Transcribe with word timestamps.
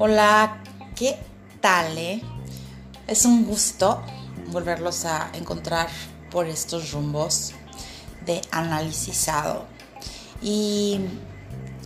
Hola, 0.00 0.62
¿qué 0.96 1.16
tal? 1.60 1.96
Eh? 1.96 2.20
Es 3.06 3.24
un 3.24 3.44
gusto 3.44 4.02
volverlos 4.48 5.04
a 5.04 5.30
encontrar 5.34 5.88
por 6.32 6.46
estos 6.46 6.90
rumbos 6.90 7.52
de 8.26 8.40
analizado. 8.50 9.66
Y 10.42 10.98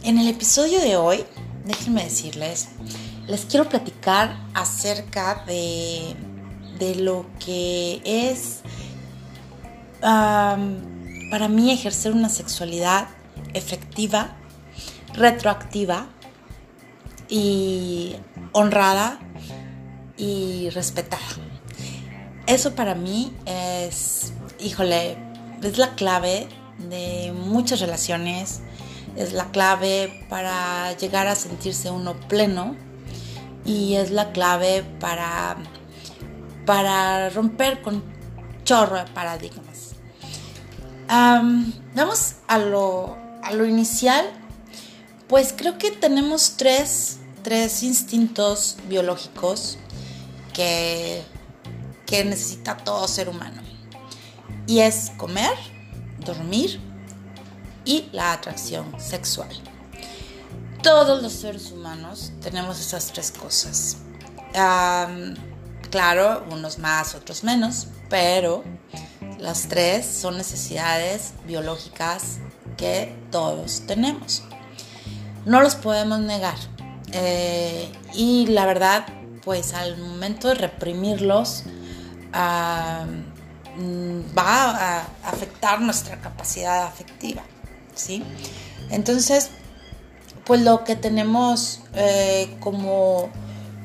en 0.03 0.19
el 0.19 0.29
episodio 0.29 0.81
de 0.81 0.97
hoy, 0.97 1.25
déjenme 1.67 2.05
decirles, 2.05 2.69
les 3.27 3.45
quiero 3.45 3.69
platicar 3.69 4.35
acerca 4.55 5.45
de, 5.47 6.17
de 6.79 6.95
lo 6.95 7.27
que 7.39 8.01
es 8.05 8.61
para 10.01 11.49
mí 11.49 11.71
ejercer 11.71 12.13
una 12.13 12.31
sexualidad 12.31 13.09
efectiva, 13.55 14.37
retroactiva 15.15 16.09
y 17.29 18.17
honrada 18.53 19.19
y 20.17 20.71
respetada. 20.71 21.23
Eso 22.47 22.75
para 22.75 22.95
mí 22.95 23.33
es, 23.47 24.33
híjole, 24.61 25.17
es 25.63 25.79
la 25.79 25.95
clave 25.95 26.49
de 26.79 27.33
muchas 27.33 27.81
relaciones, 27.81 28.61
es 29.17 29.33
la 29.33 29.51
clave 29.51 30.25
para 30.29 30.93
llegar 30.97 31.27
a 31.27 31.35
sentirse 31.35 31.91
uno 31.91 32.15
pleno 32.29 32.77
y 33.65 33.95
es 33.95 34.11
la 34.11 34.33
clave 34.33 34.85
para, 34.99 35.57
para 36.67 37.31
romper 37.31 37.81
con 37.83 38.03
chorro 38.65 38.97
de 38.97 39.05
paradigmas. 39.13 39.95
vamos 41.09 42.35
a 42.49 42.59
lo, 42.59 43.17
a 43.43 43.53
lo 43.53 43.67
inicial. 43.67 44.27
Pues 45.29 45.55
creo 45.57 45.79
que 45.79 45.91
tenemos 45.91 46.57
tres 46.57 47.19
tres 47.43 47.83
instintos 47.83 48.77
biológicos 48.89 49.79
que, 50.55 51.23
que 52.07 52.25
necesita 52.25 52.77
todo 52.77 53.07
ser 53.09 53.29
humano. 53.29 53.61
Y 54.67 54.81
es 54.81 55.11
comer, 55.17 55.53
dormir 56.25 56.81
y 57.85 58.09
la 58.13 58.33
atracción 58.33 58.95
sexual. 59.01 59.51
Todos 60.83 61.23
los 61.23 61.33
seres 61.33 61.71
humanos 61.73 62.33
tenemos 62.41 62.81
esas 62.81 63.07
tres 63.13 63.33
cosas. 63.33 63.99
claro, 65.91 66.45
unos 66.51 66.79
más, 66.79 67.15
otros 67.15 67.45
menos, 67.45 67.89
pero 68.09 68.65
las 69.39 69.69
tres 69.69 70.07
son 70.07 70.37
necesidades 70.39 71.33
biológicas 71.47 72.39
todos 73.31 73.83
tenemos. 73.87 74.43
No 75.45 75.61
los 75.61 75.75
podemos 75.75 76.21
negar. 76.21 76.57
Eh, 77.13 77.91
y 78.15 78.47
la 78.47 78.67
verdad, 78.67 79.07
pues 79.45 79.75
al 79.75 79.99
momento 79.99 80.49
de 80.49 80.55
reprimirlos, 80.55 81.65
ah, 82.33 83.05
mm, 83.77 84.37
va 84.37 84.99
a 84.99 85.07
afectar 85.25 85.81
nuestra 85.81 86.21
capacidad 86.21 86.87
afectiva, 86.87 87.43
¿sí? 87.95 88.23
Entonces, 88.91 89.51
pues 90.45 90.61
lo 90.63 90.85
que 90.85 90.97
tenemos 90.97 91.81
eh, 91.95 92.57
como, 92.61 93.31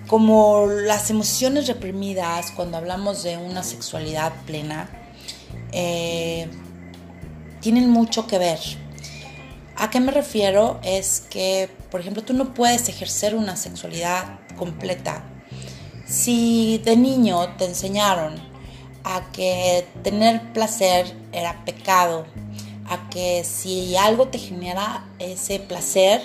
como 0.08 0.68
las 0.68 1.10
emociones 1.10 1.68
reprimidas 1.68 2.52
cuando 2.52 2.78
hablamos 2.78 3.24
de 3.24 3.38
una 3.38 3.64
sexualidad 3.64 4.34
plena, 4.46 4.90
eh, 5.72 6.50
tienen 7.60 7.90
mucho 7.90 8.28
que 8.28 8.38
ver 8.38 8.60
¿A 9.78 9.90
qué 9.90 10.00
me 10.00 10.12
refiero? 10.12 10.80
Es 10.84 11.24
que, 11.30 11.70
por 11.92 12.02
ejemplo, 12.02 12.24
tú 12.24 12.34
no 12.34 12.54
puedes 12.54 12.90
ejercer 12.90 13.36
una 13.36 13.56
sexualidad 13.56 14.40
completa 14.58 15.24
si 16.08 16.82
de 16.84 16.96
niño 16.96 17.56
te 17.58 17.66
enseñaron 17.66 18.36
a 19.04 19.30
que 19.32 19.86
tener 20.04 20.54
placer 20.54 21.14
era 21.32 21.64
pecado, 21.66 22.26
a 22.88 23.10
que 23.10 23.44
si 23.44 23.96
algo 23.98 24.30
te 24.30 24.40
genera 24.40 25.06
ese 25.20 25.60
placer, 25.60 26.22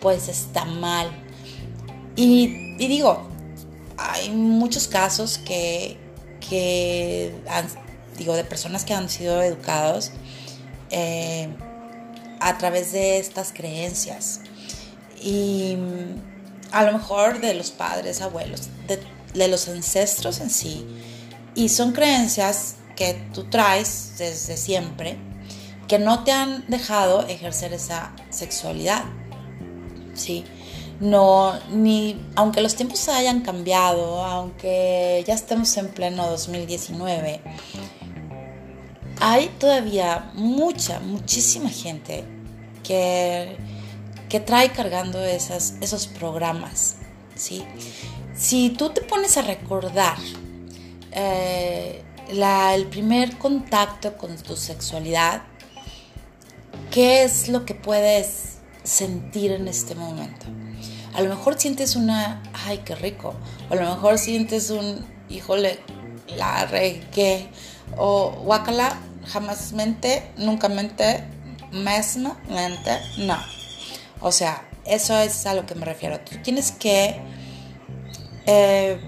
pues 0.00 0.28
está 0.28 0.64
mal. 0.64 1.10
Y, 2.16 2.76
digo, 2.76 3.22
hay 3.96 4.30
muchos 4.30 4.88
casos 4.88 5.38
que, 5.38 5.96
digo, 8.18 8.34
de 8.34 8.44
personas 8.44 8.84
que 8.84 8.94
han 8.94 9.08
sido 9.08 9.40
educados. 9.42 10.10
Eh, 10.90 11.48
a 12.40 12.58
través 12.58 12.92
de 12.92 13.18
estas 13.18 13.52
creencias. 13.52 14.40
Y 15.22 15.76
mm, 15.76 16.72
a 16.72 16.84
lo 16.84 16.92
mejor 16.92 17.40
de 17.40 17.54
los 17.54 17.70
padres, 17.70 18.20
abuelos, 18.20 18.68
de, 18.86 19.48
los 19.48 19.68
ancestros 19.68 20.40
en 20.40 20.50
sí. 20.50 20.86
Y 21.54 21.68
son 21.68 21.92
creencias 21.92 22.76
que 22.96 23.14
tú 23.32 23.44
traes 23.44 24.14
desde 24.18 24.56
siempre 24.56 25.18
que 25.88 25.98
no 25.98 26.22
te 26.22 26.30
han 26.30 26.64
dejado 26.68 27.26
ejercer 27.26 27.72
esa 27.72 28.12
sexualidad. 28.30 29.04
¿Sí? 30.14 30.44
No, 31.00 31.58
ni, 31.70 32.20
aunque 32.36 32.60
los 32.60 32.76
tiempos 32.76 33.08
hayan 33.08 33.40
cambiado, 33.40 34.24
aunque 34.24 35.24
ya 35.26 35.34
estemos 35.34 35.76
en 35.78 35.88
pleno 35.88 36.28
2019, 36.28 37.40
hay 39.20 39.48
todavía 39.58 40.30
mucha, 40.34 40.98
muchísima 41.00 41.68
gente 41.68 42.24
que, 42.82 43.56
que 44.28 44.40
trae 44.40 44.72
cargando 44.72 45.22
esos 45.22 46.06
programas. 46.06 46.96
¿sí? 47.34 47.64
Si 48.34 48.70
tú 48.70 48.90
te 48.90 49.02
pones 49.02 49.36
a 49.36 49.42
recordar 49.42 50.16
eh, 51.12 52.02
el 52.28 52.86
primer 52.86 53.36
contacto 53.38 54.16
con 54.16 54.36
tu 54.36 54.56
sexualidad, 54.56 55.42
¿qué 56.90 57.22
es 57.22 57.48
lo 57.48 57.66
que 57.66 57.74
puedes 57.74 58.58
sentir 58.82 59.52
en 59.52 59.68
este 59.68 59.94
momento? 59.94 60.46
A 61.12 61.20
lo 61.20 61.28
mejor 61.28 61.60
sientes 61.60 61.96
una, 61.96 62.42
ay, 62.66 62.78
qué 62.78 62.94
rico. 62.94 63.34
O 63.68 63.74
a 63.74 63.76
lo 63.76 63.82
mejor 63.82 64.18
sientes 64.18 64.70
un, 64.70 65.04
híjole, 65.28 65.80
la 66.36 66.66
regué. 66.66 67.50
O 67.96 68.30
guacala, 68.44 68.96
jamás 69.26 69.72
mente, 69.72 70.30
nunca 70.36 70.68
mente, 70.68 71.24
mesma, 71.72 72.40
mente, 72.48 72.98
no. 73.18 73.36
O 74.20 74.32
sea, 74.32 74.68
eso 74.84 75.16
es 75.18 75.46
a 75.46 75.54
lo 75.54 75.66
que 75.66 75.74
me 75.74 75.84
refiero. 75.84 76.20
Tú 76.20 76.36
tienes 76.42 76.72
que 76.72 77.20
eh, 78.46 78.98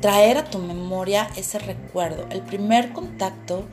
traer 0.00 0.38
a 0.38 0.44
tu 0.44 0.58
memoria 0.58 1.30
ese 1.36 1.58
recuerdo, 1.58 2.26
el 2.30 2.42
primer 2.42 2.92
contacto 2.92 3.66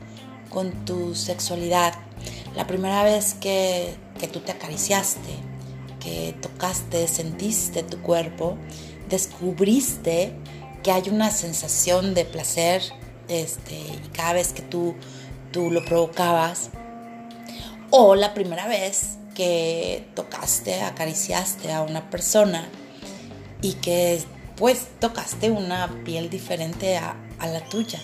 con 0.48 0.84
tu 0.84 1.14
sexualidad, 1.14 1.94
la 2.56 2.66
primera 2.66 3.02
vez 3.02 3.34
que, 3.34 3.94
que 4.18 4.28
tú 4.28 4.40
te 4.40 4.52
acariciaste, 4.52 5.30
que 6.00 6.34
tocaste, 6.40 7.06
sentiste 7.06 7.82
tu 7.82 8.00
cuerpo, 8.02 8.56
descubriste 9.08 10.32
que 10.82 10.92
hay 10.92 11.08
una 11.10 11.30
sensación 11.30 12.14
de 12.14 12.24
placer 12.24 12.82
este, 13.30 13.74
y 13.74 14.10
cada 14.12 14.34
vez 14.34 14.52
que 14.52 14.62
tú 14.62 14.94
tú 15.52 15.70
lo 15.70 15.84
provocabas. 15.84 16.70
O 17.90 18.14
la 18.14 18.34
primera 18.34 18.66
vez 18.66 19.18
que 19.34 20.06
tocaste, 20.14 20.82
acariciaste 20.82 21.72
a 21.72 21.82
una 21.82 22.10
persona 22.10 22.68
y 23.62 23.74
que 23.74 24.22
pues 24.56 24.88
tocaste 25.00 25.50
una 25.50 25.88
piel 26.04 26.30
diferente 26.30 26.96
a, 26.98 27.16
la 27.40 27.64
tuya. 27.68 27.98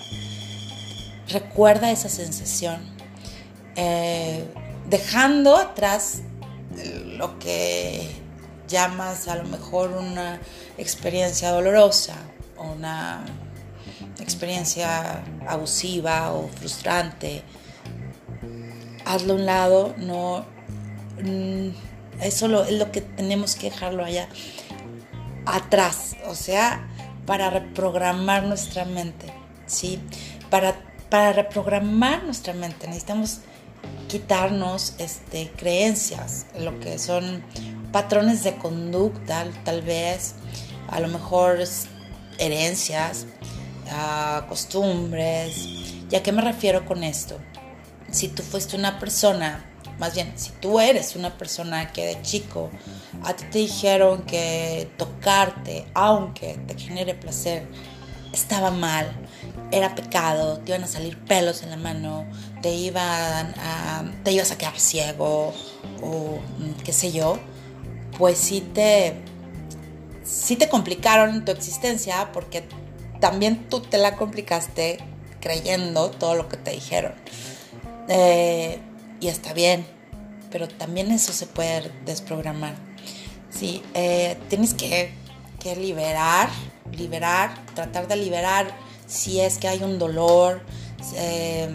Recuerda 1.28 1.90
esa 1.90 2.08
sensación. 2.08 2.80
Eh, 3.76 4.44
dejando 4.88 5.56
atrás 5.56 6.22
lo 7.04 7.38
que 7.38 8.08
llamas 8.66 9.28
a 9.28 9.36
lo 9.36 9.44
mejor 9.44 9.90
una 9.90 10.40
experiencia 10.78 11.50
dolorosa, 11.50 12.16
una 12.56 13.24
experiencia 14.20 15.22
abusiva 15.46 16.32
o 16.32 16.48
frustrante, 16.48 17.42
hazlo 19.04 19.34
a 19.34 19.36
un 19.36 19.46
lado, 19.46 19.94
no, 19.98 20.44
mm, 21.22 21.68
eso 22.20 22.64
es 22.64 22.72
lo 22.72 22.90
que 22.92 23.00
tenemos 23.00 23.54
que 23.56 23.70
dejarlo 23.70 24.04
allá 24.04 24.28
atrás, 25.44 26.16
o 26.26 26.34
sea, 26.34 26.88
para 27.24 27.50
reprogramar 27.50 28.44
nuestra 28.44 28.84
mente, 28.84 29.32
¿sí? 29.66 30.00
Para, 30.50 30.76
para 31.10 31.32
reprogramar 31.32 32.24
nuestra 32.24 32.52
mente 32.52 32.86
necesitamos 32.86 33.40
quitarnos 34.08 34.94
este, 34.98 35.50
creencias, 35.56 36.46
lo 36.58 36.78
que 36.80 36.98
son 36.98 37.42
patrones 37.92 38.44
de 38.44 38.56
conducta, 38.56 39.46
tal 39.64 39.82
vez, 39.82 40.34
a 40.88 41.00
lo 41.00 41.08
mejor 41.08 41.58
herencias, 42.38 43.26
costumbres. 44.48 45.56
¿Y 46.10 46.16
a 46.16 46.22
qué 46.22 46.32
me 46.32 46.42
refiero 46.42 46.84
con 46.84 47.04
esto? 47.04 47.38
Si 48.10 48.28
tú 48.28 48.42
fuiste 48.42 48.76
una 48.76 48.98
persona 48.98 49.64
más 49.98 50.14
bien, 50.14 50.32
si 50.36 50.50
tú 50.60 50.78
eres 50.78 51.16
una 51.16 51.38
persona 51.38 51.92
que 51.92 52.06
de 52.06 52.22
chico 52.22 52.70
a 53.22 53.34
ti 53.34 53.44
te 53.50 53.58
dijeron 53.60 54.22
que 54.22 54.90
tocarte, 54.98 55.86
aunque 55.94 56.58
te 56.66 56.78
genere 56.78 57.14
placer, 57.14 57.66
estaba 58.32 58.70
mal, 58.70 59.10
era 59.70 59.94
pecado, 59.94 60.58
te 60.58 60.72
iban 60.72 60.84
a 60.84 60.86
salir 60.86 61.18
pelos 61.24 61.62
en 61.62 61.70
la 61.70 61.76
mano, 61.76 62.26
te 62.60 62.74
iban 62.74 63.54
a, 63.58 64.04
te 64.22 64.32
ibas 64.32 64.50
a 64.50 64.58
quedar 64.58 64.78
ciego 64.78 65.54
o 66.02 66.38
qué 66.84 66.92
sé 66.92 67.12
yo, 67.12 67.38
pues 68.18 68.36
sí 68.36 68.60
te, 68.60 69.16
sí 70.24 70.56
te 70.56 70.68
complicaron 70.68 71.44
tu 71.46 71.52
existencia 71.52 72.30
porque 72.32 72.68
también 73.20 73.68
tú 73.68 73.80
te 73.80 73.98
la 73.98 74.16
complicaste 74.16 74.98
creyendo 75.40 76.10
todo 76.10 76.34
lo 76.34 76.48
que 76.48 76.56
te 76.56 76.72
dijeron. 76.72 77.14
Eh, 78.08 78.80
y 79.20 79.28
está 79.28 79.52
bien, 79.52 79.86
pero 80.50 80.68
también 80.68 81.10
eso 81.10 81.32
se 81.32 81.46
puede 81.46 81.90
desprogramar. 82.04 82.74
Sí, 83.50 83.82
eh, 83.94 84.36
tienes 84.48 84.74
que, 84.74 85.12
que 85.58 85.76
liberar, 85.76 86.50
liberar, 86.92 87.54
tratar 87.74 88.06
de 88.08 88.16
liberar 88.16 88.76
si 89.06 89.40
es 89.40 89.58
que 89.58 89.68
hay 89.68 89.82
un 89.82 89.98
dolor, 89.98 90.62
eh, 91.14 91.68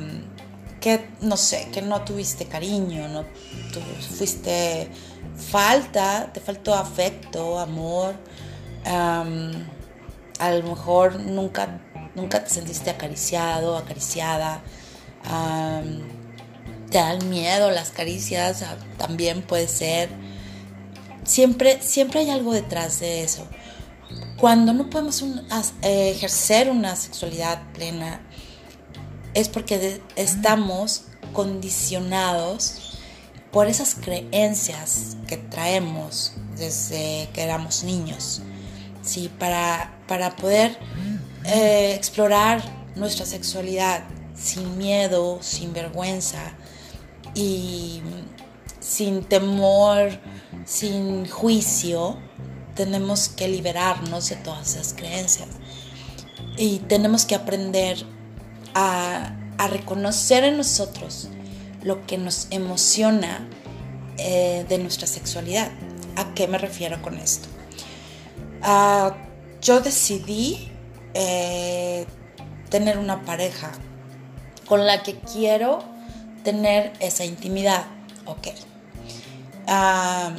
que 0.80 1.08
no 1.22 1.38
sé, 1.38 1.70
que 1.72 1.82
no 1.82 2.02
tuviste 2.04 2.46
cariño, 2.46 3.08
no 3.08 3.26
fuiste 4.18 4.90
falta, 5.36 6.32
te 6.34 6.40
faltó 6.40 6.74
afecto, 6.74 7.60
amor, 7.60 8.16
a 10.42 10.52
lo 10.52 10.68
mejor 10.68 11.20
nunca, 11.20 11.80
nunca 12.16 12.44
te 12.44 12.50
sentiste 12.50 12.90
acariciado, 12.90 13.78
acariciada, 13.78 14.62
te 16.90 16.98
dan 16.98 17.30
miedo 17.30 17.70
las 17.70 17.92
caricias, 17.92 18.64
ah, 18.64 18.76
también 18.98 19.44
puede 19.44 19.68
ser. 19.68 20.10
Siempre, 21.24 21.80
siempre 21.82 22.22
hay 22.22 22.32
algo 22.32 22.54
detrás 22.54 23.00
de 23.00 23.24
eso. 23.24 23.48
Cuando 24.38 24.74
no 24.74 24.90
podemos 24.90 25.22
eh, 25.84 26.12
ejercer 26.16 26.72
una 26.72 26.96
sexualidad 26.96 27.62
plena, 27.74 28.20
es 29.36 29.48
porque 29.48 30.02
estamos 30.16 31.04
condicionados 31.34 32.98
por 33.52 33.68
esas 33.68 33.94
creencias 33.94 35.18
que 35.28 35.38
traemos 35.38 36.34
desde 36.58 37.30
que 37.32 37.44
éramos 37.44 37.84
niños. 37.84 38.42
¿Sí? 39.02 39.30
Para, 39.40 39.94
para 40.08 40.36
poder 40.36 40.78
eh, 41.46 41.94
explorar 41.96 42.62
nuestra 42.96 43.26
sexualidad 43.26 44.04
sin 44.36 44.78
miedo, 44.78 45.40
sin 45.42 45.74
vergüenza 45.74 46.54
y 47.34 48.02
sin 48.80 49.24
temor, 49.24 50.10
sin 50.66 51.28
juicio, 51.28 52.18
tenemos 52.76 53.30
que 53.30 53.48
liberarnos 53.48 54.30
de 54.30 54.36
todas 54.38 54.76
esas 54.76 54.94
creencias. 54.94 55.50
Y 56.58 56.80
tenemos 56.80 57.26
que 57.26 57.36
aprender 57.36 58.06
a, 58.74 59.38
reconocer 59.70 60.44
en 60.44 60.58
nosotros 60.58 61.30
lo 61.84 62.08
que 62.08 62.18
nos 62.18 62.48
emociona 62.50 63.48
eh, 64.18 64.66
de 64.68 64.80
nuestra 64.80 65.06
sexualidad. 65.06 65.70
¿A 66.16 66.34
qué 66.34 66.48
me 66.48 66.58
refiero 66.58 67.00
con 67.04 67.20
esto? 67.20 67.48
Ah, 68.64 69.16
yo 69.62 69.80
decidí 69.82 70.72
eh, 71.14 72.06
tener 72.70 72.98
una 72.98 73.24
pareja 73.24 73.72
con 74.66 74.86
la 74.86 75.04
que 75.04 75.16
quiero 75.20 75.84
tener 76.44 76.94
esa 77.00 77.26
intimidad. 77.26 77.86
Ok. 78.26 78.48
Ah, 79.68 80.32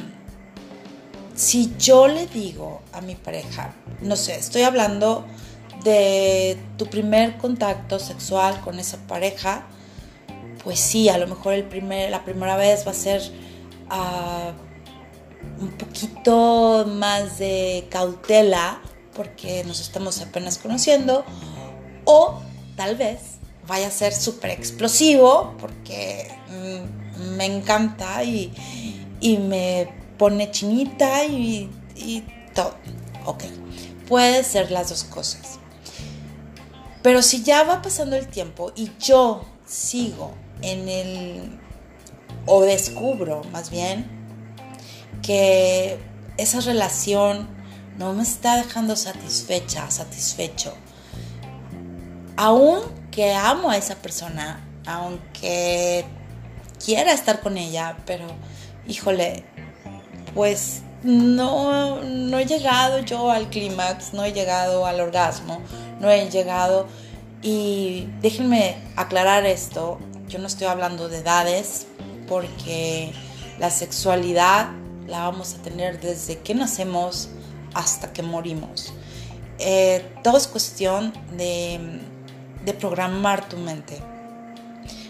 si 1.35 1.73
yo 1.77 2.07
le 2.07 2.27
digo 2.27 2.81
a 2.93 3.01
mi 3.01 3.15
pareja, 3.15 3.73
no 4.01 4.15
sé, 4.15 4.35
estoy 4.35 4.63
hablando 4.63 5.25
de 5.83 6.57
tu 6.77 6.85
primer 6.85 7.37
contacto 7.37 7.99
sexual 7.99 8.61
con 8.61 8.79
esa 8.79 8.97
pareja, 9.07 9.65
pues 10.63 10.79
sí, 10.79 11.09
a 11.09 11.17
lo 11.17 11.27
mejor 11.27 11.53
el 11.53 11.65
primer, 11.65 12.09
la 12.09 12.23
primera 12.23 12.55
vez 12.55 12.85
va 12.87 12.91
a 12.91 12.93
ser 12.93 13.21
uh, 13.91 14.62
un 15.59 15.71
poquito 15.71 16.85
más 16.87 17.39
de 17.39 17.87
cautela 17.89 18.81
porque 19.13 19.63
nos 19.63 19.79
estamos 19.79 20.21
apenas 20.21 20.57
conociendo 20.57 21.23
o 22.05 22.39
tal 22.75 22.95
vez 22.95 23.19
vaya 23.67 23.87
a 23.87 23.91
ser 23.91 24.13
súper 24.13 24.51
explosivo 24.51 25.55
porque 25.59 26.27
mm, 26.49 27.35
me 27.37 27.45
encanta 27.45 28.23
y, 28.23 28.51
y 29.19 29.37
me 29.37 30.03
pone 30.17 30.51
chinita 30.51 31.25
y, 31.25 31.69
todo. 32.53 32.75
Ok, 33.25 33.43
puede 34.07 34.43
ser 34.43 34.71
las 34.71 34.89
dos 34.89 35.03
cosas. 35.05 35.59
Pero 37.01 37.21
si 37.21 37.43
ya 37.43 37.63
va 37.63 37.81
pasando 37.81 38.15
el 38.15 38.27
tiempo 38.27 38.71
y 38.75 38.91
yo 38.99 39.43
sigo 39.65 40.31
en 40.61 40.87
el, 40.87 41.59
o 42.45 42.61
descubro 42.61 43.41
más 43.51 43.69
bien, 43.69 44.22
que 45.23 45.97
esa 46.37 46.59
relación 46.59 47.47
no 47.97 48.13
me 48.13 48.21
está 48.21 48.57
dejando 48.57 48.95
satisfecha, 48.95 49.89
satisfecho, 49.89 50.75
aunque 52.35 53.33
amo 53.33 53.71
a 53.71 53.77
esa 53.77 53.95
persona, 53.95 54.63
aunque 54.85 56.05
quiera 56.83 57.13
estar 57.13 57.39
con 57.41 57.57
ella, 57.57 57.97
pero 58.05 58.27
híjole, 58.87 59.45
pues 60.33 60.81
no, 61.03 62.01
no 62.01 62.39
he 62.39 62.45
llegado 62.45 62.99
yo 62.99 63.31
al 63.31 63.49
clímax, 63.49 64.13
no 64.13 64.23
he 64.23 64.33
llegado 64.33 64.85
al 64.85 64.99
orgasmo, 64.99 65.61
no 65.99 66.09
he 66.09 66.29
llegado. 66.29 66.87
Y 67.41 68.07
déjenme 68.21 68.77
aclarar 68.95 69.45
esto, 69.45 69.99
yo 70.27 70.39
no 70.39 70.47
estoy 70.47 70.67
hablando 70.67 71.09
de 71.09 71.19
edades, 71.19 71.87
porque 72.27 73.11
la 73.59 73.69
sexualidad 73.69 74.69
la 75.07 75.19
vamos 75.19 75.53
a 75.53 75.61
tener 75.61 75.99
desde 75.99 76.39
que 76.39 76.55
nacemos 76.55 77.29
hasta 77.73 78.13
que 78.13 78.23
morimos. 78.23 78.93
Eh, 79.59 80.13
todo 80.23 80.37
es 80.37 80.47
cuestión 80.47 81.13
de, 81.37 82.01
programar 82.79 83.47
tu 83.47 83.57
mente. 83.57 84.01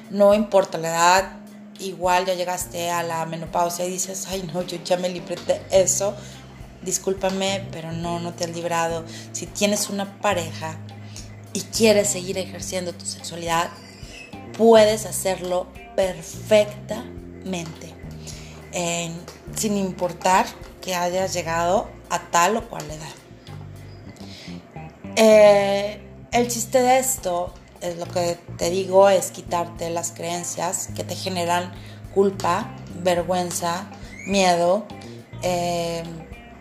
No 0.09 0.33
importa 0.33 0.77
la 0.77 0.89
edad, 0.89 1.31
igual 1.79 2.25
ya 2.25 2.33
llegaste 2.33 2.89
a 2.89 3.03
la 3.03 3.25
menopausia 3.25 3.85
y 3.85 3.89
dices, 3.89 4.27
ay 4.29 4.49
no, 4.53 4.61
yo 4.61 4.77
ya 4.83 4.97
me 4.97 5.09
libré 5.09 5.35
de 5.47 5.61
eso, 5.71 6.13
discúlpame, 6.83 7.67
pero 7.71 7.91
no, 7.91 8.19
no 8.19 8.33
te 8.33 8.43
has 8.43 8.51
librado. 8.51 9.05
Si 9.31 9.47
tienes 9.47 9.89
una 9.89 10.19
pareja 10.19 10.77
y 11.53 11.61
quieres 11.61 12.09
seguir 12.09 12.37
ejerciendo 12.37 12.93
tu 12.93 13.05
sexualidad, 13.05 13.69
puedes 14.57 15.05
hacerlo 15.05 15.67
perfectamente, 15.95 17.93
sin 18.73 19.77
importar 19.77 20.45
que 20.81 20.95
hayas 20.95 21.33
llegado 21.33 21.87
a 22.09 22.19
tal 22.31 22.57
o 22.57 22.69
cual 22.69 22.85
edad. 22.89 23.23
Eh, 25.15 25.99
el 26.31 26.47
chiste 26.47 26.81
de 26.81 26.97
esto 26.97 27.53
es 27.81 27.97
lo 27.97 28.05
que 28.05 28.37
te 28.57 28.69
digo 28.69 29.09
es 29.09 29.29
quitarte 29.31 29.89
las 29.89 30.11
creencias 30.11 30.89
que 30.95 31.03
te 31.03 31.15
generan 31.15 31.71
culpa, 32.13 32.75
vergüenza, 33.03 33.89
miedo 34.25 34.85
eh, 35.41 36.03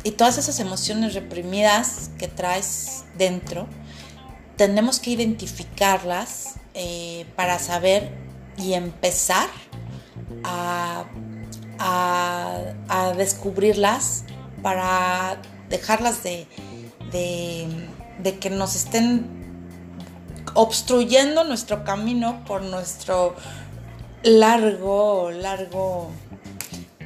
y 0.04 0.10
todas 0.12 0.36
esas 0.38 0.58
emociones 0.60 1.14
reprimidas 1.14 2.10
que 2.18 2.28
traes 2.28 3.04
dentro. 3.16 3.66
Tenemos 4.56 5.00
que 5.00 5.10
identificarlas 5.10 6.56
eh, 6.74 7.24
para 7.36 7.58
saber 7.58 8.10
y 8.58 8.74
empezar 8.74 9.48
a, 10.44 11.04
descubrirlas 13.16 14.24
para 14.62 15.40
dejarlas 15.68 16.22
de, 16.22 16.46
de 17.10 18.38
que 18.38 18.50
nos 18.50 18.76
estén 18.76 19.42
obstruyendo 20.54 21.44
nuestro 21.44 21.84
camino 21.84 22.44
por 22.44 22.62
nuestro 22.62 23.34
largo, 24.22 25.30
largo 25.30 26.10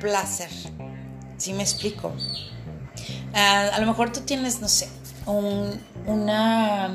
placer. 0.01 0.51
¿Sí 1.37 1.53
me 1.53 1.63
explico? 1.63 2.13
Ah, 3.35 3.71
a 3.75 3.81
lo 3.81 3.87
mejor 3.87 4.13
tú 4.13 4.21
tienes, 4.21 4.61
no 4.61 4.69
sé, 4.69 4.89
un, 5.27 5.79
una, 6.07 6.95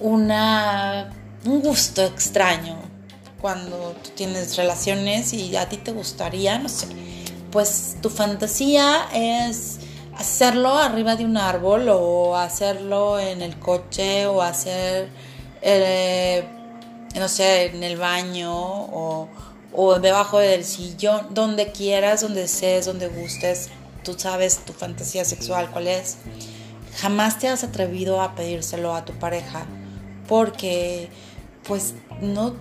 una, 0.00 1.10
un 1.44 1.60
gusto 1.62 2.04
extraño 2.04 2.93
cuando 3.44 3.94
tú 4.02 4.08
tienes 4.14 4.56
relaciones 4.56 5.34
y 5.34 5.54
a 5.54 5.68
ti 5.68 5.76
te 5.76 5.92
gustaría, 5.92 6.58
no 6.58 6.70
sé, 6.70 6.86
pues 7.52 7.98
tu 8.00 8.08
fantasía 8.08 9.06
es 9.12 9.80
hacerlo 10.16 10.78
arriba 10.78 11.14
de 11.14 11.26
un 11.26 11.36
árbol 11.36 11.90
o 11.90 12.38
hacerlo 12.38 13.20
en 13.20 13.42
el 13.42 13.58
coche 13.58 14.26
o 14.26 14.40
hacer, 14.40 15.10
eh, 15.60 16.42
no 17.16 17.28
sé, 17.28 17.66
en 17.66 17.84
el 17.84 17.98
baño 17.98 18.50
o, 18.50 19.28
o 19.74 19.98
debajo 20.00 20.38
del 20.38 20.64
sillón, 20.64 21.34
donde 21.34 21.70
quieras, 21.70 22.22
donde 22.22 22.40
desees, 22.40 22.86
donde 22.86 23.08
gustes, 23.08 23.68
tú 24.04 24.14
sabes 24.18 24.60
tu 24.64 24.72
fantasía 24.72 25.26
sexual 25.26 25.70
cuál 25.70 25.88
es. 25.88 26.16
Jamás 26.96 27.38
te 27.38 27.48
has 27.48 27.62
atrevido 27.62 28.22
a 28.22 28.36
pedírselo 28.36 28.94
a 28.94 29.04
tu 29.04 29.12
pareja 29.12 29.66
porque 30.26 31.10
pues 31.64 31.92
no, 32.22 32.54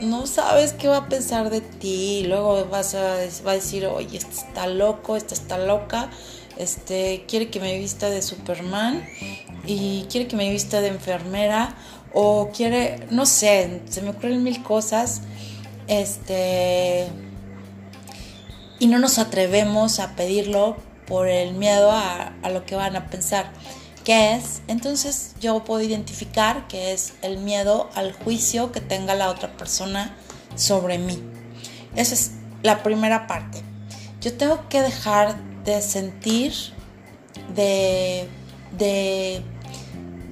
no 0.00 0.26
sabes 0.26 0.72
qué 0.72 0.88
va 0.88 0.98
a 0.98 1.08
pensar 1.08 1.50
de 1.50 1.60
ti 1.60 2.24
luego 2.26 2.64
vas 2.66 2.94
a, 2.94 3.16
va 3.46 3.52
a 3.52 3.54
decir, 3.54 3.86
oye, 3.86 4.18
este 4.18 4.34
está 4.34 4.66
loco, 4.66 5.16
esta 5.16 5.34
está 5.34 5.58
loca, 5.58 6.10
este 6.56 7.24
quiere 7.28 7.50
que 7.50 7.60
me 7.60 7.78
vista 7.78 8.10
de 8.10 8.22
Superman 8.22 9.06
y 9.66 10.06
quiere 10.10 10.26
que 10.26 10.36
me 10.36 10.50
vista 10.50 10.80
de 10.80 10.88
enfermera 10.88 11.74
o 12.12 12.50
quiere, 12.54 13.06
no 13.10 13.26
sé, 13.26 13.82
se 13.90 14.00
me 14.00 14.10
ocurren 14.10 14.42
mil 14.42 14.62
cosas, 14.62 15.22
este, 15.86 17.08
y 18.78 18.86
no 18.86 18.98
nos 18.98 19.18
atrevemos 19.18 20.00
a 20.00 20.16
pedirlo 20.16 20.76
por 21.06 21.28
el 21.28 21.54
miedo 21.54 21.90
a, 21.90 22.32
a 22.42 22.50
lo 22.50 22.64
que 22.64 22.74
van 22.74 22.96
a 22.96 23.08
pensar. 23.08 23.52
¿Qué 24.06 24.36
es? 24.36 24.62
Entonces 24.68 25.34
yo 25.40 25.64
puedo 25.64 25.82
identificar 25.82 26.68
que 26.68 26.92
es 26.92 27.14
el 27.22 27.38
miedo 27.38 27.90
al 27.96 28.12
juicio 28.12 28.70
que 28.70 28.80
tenga 28.80 29.16
la 29.16 29.28
otra 29.28 29.56
persona 29.56 30.16
sobre 30.54 30.96
mí. 30.96 31.20
Esa 31.96 32.14
es 32.14 32.30
la 32.62 32.84
primera 32.84 33.26
parte. 33.26 33.62
Yo 34.20 34.32
tengo 34.34 34.68
que 34.68 34.80
dejar 34.80 35.34
de 35.64 35.82
sentir, 35.82 36.54
de, 37.52 38.28
de, 38.78 39.42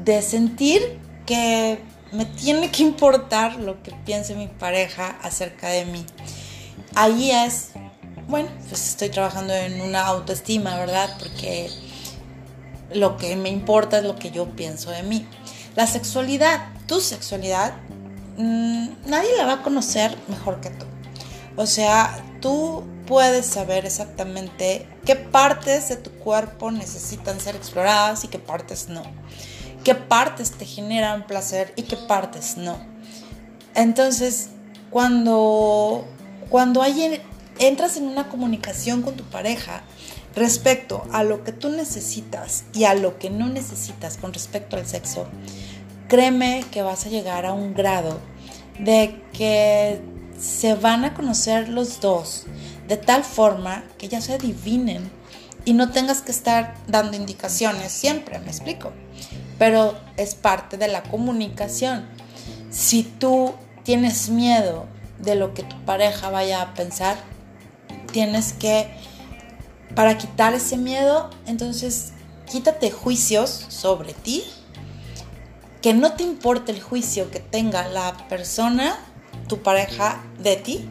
de 0.04 0.22
sentir 0.22 1.00
que 1.26 1.80
me 2.12 2.26
tiene 2.26 2.70
que 2.70 2.84
importar 2.84 3.56
lo 3.56 3.82
que 3.82 3.90
piense 4.04 4.36
mi 4.36 4.46
pareja 4.46 5.18
acerca 5.20 5.66
de 5.70 5.84
mí. 5.84 6.06
Ahí 6.94 7.32
es, 7.32 7.70
bueno, 8.28 8.50
pues 8.68 8.90
estoy 8.90 9.08
trabajando 9.08 9.52
en 9.52 9.80
una 9.80 10.06
autoestima, 10.06 10.78
¿verdad? 10.78 11.16
Porque 11.18 11.70
lo 12.94 13.16
que 13.16 13.36
me 13.36 13.50
importa 13.50 13.98
es 13.98 14.04
lo 14.04 14.16
que 14.16 14.30
yo 14.30 14.46
pienso 14.50 14.90
de 14.90 15.02
mí. 15.02 15.26
La 15.76 15.86
sexualidad, 15.86 16.68
tu 16.86 17.00
sexualidad, 17.00 17.74
mm, 18.36 18.88
nadie 19.06 19.36
la 19.36 19.46
va 19.46 19.52
a 19.54 19.62
conocer 19.62 20.16
mejor 20.28 20.60
que 20.60 20.70
tú. 20.70 20.86
O 21.56 21.66
sea, 21.66 22.24
tú 22.40 22.84
puedes 23.06 23.46
saber 23.46 23.84
exactamente 23.84 24.88
qué 25.04 25.16
partes 25.16 25.88
de 25.88 25.96
tu 25.96 26.10
cuerpo 26.10 26.70
necesitan 26.70 27.40
ser 27.40 27.56
exploradas 27.56 28.24
y 28.24 28.28
qué 28.28 28.38
partes 28.38 28.88
no. 28.88 29.02
Qué 29.82 29.94
partes 29.94 30.52
te 30.52 30.64
generan 30.64 31.26
placer 31.26 31.72
y 31.76 31.82
qué 31.82 31.96
partes 31.96 32.56
no. 32.56 32.78
Entonces, 33.74 34.48
cuando, 34.90 36.06
cuando 36.48 36.80
hay, 36.80 37.20
entras 37.58 37.96
en 37.96 38.04
una 38.04 38.28
comunicación 38.28 39.02
con 39.02 39.14
tu 39.16 39.24
pareja, 39.24 39.82
respecto 40.36 41.06
a 41.12 41.24
lo 41.24 41.44
que 41.44 41.52
tú 41.52 41.70
necesitas 41.70 42.64
y 42.72 42.84
a 42.84 42.94
lo 42.94 43.18
que 43.18 43.30
no 43.30 43.48
necesitas 43.48 44.16
con 44.16 44.32
respecto 44.32 44.76
al 44.76 44.86
sexo, 44.86 45.26
créeme 46.08 46.64
que 46.70 46.82
vas 46.82 47.06
a 47.06 47.08
llegar 47.08 47.46
a 47.46 47.52
un 47.52 47.74
grado 47.74 48.18
de 48.78 49.22
que 49.32 50.00
se 50.38 50.74
van 50.74 51.04
a 51.04 51.14
conocer 51.14 51.68
los 51.68 52.00
dos 52.00 52.46
de 52.88 52.96
tal 52.96 53.24
forma 53.24 53.84
que 53.98 54.08
ya 54.08 54.20
se 54.20 54.34
adivinen 54.34 55.10
y 55.64 55.72
no 55.72 55.90
tengas 55.90 56.20
que 56.20 56.32
estar 56.32 56.74
dando 56.86 57.16
indicaciones 57.16 57.92
siempre, 57.92 58.38
me 58.40 58.48
explico. 58.48 58.92
Pero 59.58 59.96
es 60.16 60.34
parte 60.34 60.76
de 60.76 60.88
la 60.88 61.02
comunicación. 61.04 62.06
Si 62.70 63.02
tú 63.02 63.54
tienes 63.82 64.28
miedo 64.28 64.86
de 65.18 65.36
lo 65.36 65.54
que 65.54 65.62
tu 65.62 65.76
pareja 65.84 66.28
vaya 66.28 66.60
a 66.60 66.74
pensar, 66.74 67.16
tienes 68.12 68.52
que 68.52 68.94
para 69.94 70.18
quitar 70.18 70.54
ese 70.54 70.76
miedo, 70.76 71.30
entonces 71.46 72.12
quítate 72.50 72.90
juicios 72.90 73.66
sobre 73.68 74.12
ti, 74.12 74.44
que 75.82 75.94
no 75.94 76.14
te 76.14 76.22
importe 76.22 76.72
el 76.72 76.82
juicio 76.82 77.30
que 77.30 77.40
tenga 77.40 77.86
la 77.88 78.16
persona, 78.28 78.98
tu 79.48 79.62
pareja, 79.62 80.22
de 80.38 80.56
ti. 80.56 80.88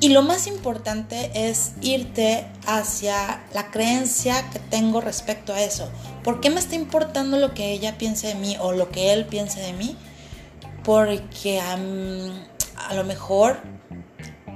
Y 0.00 0.08
lo 0.08 0.22
más 0.22 0.46
importante 0.46 1.30
es 1.34 1.72
irte 1.80 2.48
hacia 2.66 3.44
la 3.54 3.70
creencia 3.70 4.50
que 4.50 4.58
tengo 4.58 5.00
respecto 5.00 5.52
a 5.52 5.60
eso. 5.62 5.88
¿Por 6.24 6.40
qué 6.40 6.50
me 6.50 6.58
está 6.58 6.74
importando 6.74 7.38
lo 7.38 7.54
que 7.54 7.72
ella 7.72 7.98
piense 7.98 8.28
de 8.28 8.34
mí 8.34 8.56
o 8.60 8.72
lo 8.72 8.90
que 8.90 9.12
él 9.12 9.26
piense 9.26 9.60
de 9.60 9.72
mí? 9.72 9.96
Porque 10.82 11.60
a 11.60 11.76
lo 12.94 13.04
mejor 13.04 13.60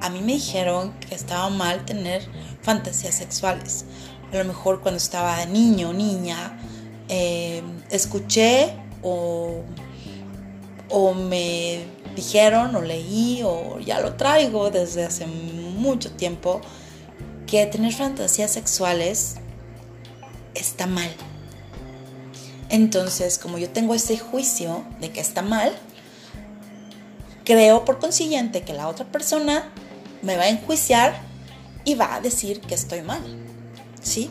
a 0.01 0.11
mí 0.11 0.21
me 0.21 0.33
dijeron 0.35 0.93
que 1.01 1.15
estaba 1.15 1.49
mal 1.49 1.85
tener 1.85 2.29
fantasías 2.67 3.15
sexuales. 3.15 3.85
A 4.33 4.37
lo 4.37 4.45
mejor 4.45 4.81
cuando 4.81 4.99
estaba 4.99 5.47
niño 5.47 5.91
o 5.91 5.93
niña, 5.93 6.59
eh, 7.09 7.63
escuché 7.91 8.73
o, 9.03 9.63
o 10.89 11.15
me 11.15 11.85
dijeron 12.17 12.75
o 12.75 12.83
leí 12.83 13.43
o 13.45 13.79
ya 13.79 14.01
lo 14.01 14.15
traigo 14.15 14.71
desde 14.71 15.05
hace 15.05 15.27
mucho 15.27 16.11
tiempo 16.11 16.61
que 17.47 17.65
tener 17.67 17.93
fantasías 17.93 18.51
sexuales 18.51 19.37
está 20.55 20.89
mal. 20.89 21.11
Entonces, 22.69 23.39
como 23.39 23.59
yo 23.59 23.71
tengo 23.71 23.95
ese 23.95 24.19
juicio 24.19 24.85
de 25.01 25.13
que 25.13 25.21
está 25.21 25.43
mal, 25.43 25.73
creo 27.45 27.85
por 27.85 28.01
consiguiente 28.01 28.63
que 28.63 28.73
la 28.73 28.89
otra 28.89 29.07
persona 29.07 29.71
me 30.23 30.37
va 30.37 30.45
a 30.45 30.49
enjuiciar 30.49 31.26
y 31.87 31.95
va 31.95 32.17
a 32.17 32.21
decir 32.21 32.61
que 32.61 32.75
estoy 32.75 33.01
mal. 33.01 33.23
¿Sí? 34.03 34.31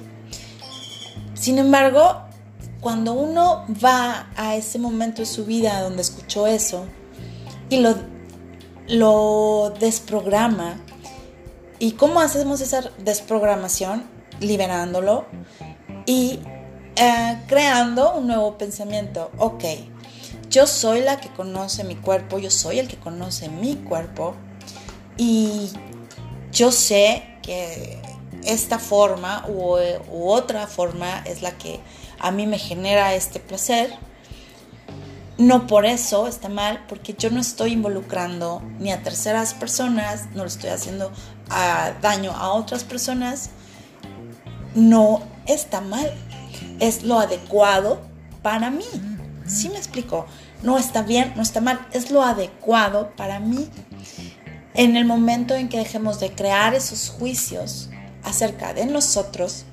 Sin 1.34 1.58
embargo, 1.58 2.22
cuando 2.82 3.14
uno 3.14 3.66
va 3.84 4.30
a 4.36 4.56
ese 4.56 4.78
momento 4.78 5.22
de 5.22 5.26
su 5.26 5.46
vida 5.46 5.82
donde 5.82 6.04
escuchó 6.04 6.46
eso 6.46 6.86
y 7.70 7.84
lo, 8.88 9.70
desprograma, 9.80 10.80
¿y 11.80 11.94
cómo 11.94 12.20
hacemos 12.20 12.62
esa 12.62 12.92
desprogramación? 13.00 14.04
Liberándolo 14.42 15.26
y 16.06 16.40
eh, 16.98 17.42
creando 17.48 18.16
un 18.16 18.28
nuevo 18.28 18.58
pensamiento. 18.58 19.32
Ok, 19.38 19.64
yo 20.50 20.68
soy 20.68 21.02
la 21.02 21.22
que 21.22 21.30
conoce 21.30 21.86
mi 21.86 21.96
cuerpo, 21.96 22.38
yo 22.38 22.52
soy 22.52 22.80
el 22.80 22.90
que 22.90 22.98
conoce 22.98 23.48
mi 23.50 23.76
cuerpo 23.76 24.36
y 25.18 25.72
yo 26.52 26.72
sé 26.72 27.35
que 27.46 28.02
esta 28.44 28.80
forma 28.80 29.46
u, 29.48 29.78
otra 30.12 30.68
forma 30.68 31.20
es 31.26 31.42
la 31.42 31.52
que 31.58 31.80
a 32.20 32.32
mí 32.32 32.48
me 32.48 32.58
genera 32.58 33.14
este 33.14 33.40
placer. 33.40 33.94
No 35.38 35.68
por 35.68 35.86
eso 35.86 36.28
está 36.28 36.48
mal, 36.48 36.86
porque 36.88 37.14
yo 37.14 37.30
no 37.30 37.42
estoy 37.42 37.74
involucrando 37.74 38.62
ni 38.80 38.92
a 38.92 39.04
terceras 39.04 39.54
personas, 39.54 40.28
no 40.34 40.44
le 40.44 40.48
estoy 40.48 40.70
haciendo 40.70 41.12
daño 42.02 42.32
a 42.32 42.54
otras 42.54 42.84
personas. 42.84 43.50
No 44.74 45.22
está 45.46 45.82
mal, 45.82 46.12
es 46.80 47.04
lo 47.04 47.20
adecuado 47.20 48.02
para 48.42 48.70
mí. 48.70 48.86
¿Sí 49.46 49.70
me 49.70 49.78
explico? 49.78 50.26
No 50.64 50.78
está 50.78 51.04
bien, 51.04 51.34
no 51.36 51.44
está 51.44 51.62
mal, 51.62 51.86
es 51.92 52.12
lo 52.12 52.24
adecuado 52.24 53.12
para 53.16 53.40
mí. 53.40 53.70
En 54.76 54.98
el 54.98 55.06
momento 55.06 55.56
en 55.56 55.70
que 55.70 55.78
dejemos 55.78 56.20
de 56.20 56.34
crear 56.34 56.74
esos 56.74 57.10
juicios 57.10 57.90
acerca 58.24 58.74
de 58.74 58.86
nosotros, 58.86 59.66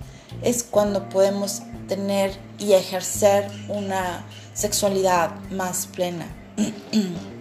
es 0.42 0.62
cuando 0.62 1.08
podemos 1.08 1.62
tener 1.88 2.38
y 2.58 2.72
ejercer 2.72 3.50
una 3.68 4.24
sexualidad 4.54 5.34
más 5.50 5.86
plena. 5.86 6.26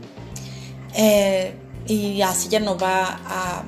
Eh, 0.93 1.55
y 1.87 2.21
así 2.21 2.49
ya 2.49 2.59
no 2.59 2.77
va 2.77 3.17
a, 3.25 3.63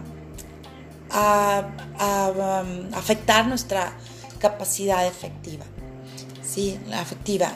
a, 1.09 2.62
um, 2.62 2.93
afectar 2.93 3.47
nuestra 3.47 3.93
capacidad 4.39 5.07
efectiva. 5.07 5.63
Sí, 6.43 6.77
la 6.89 7.00
afectiva. 7.00 7.53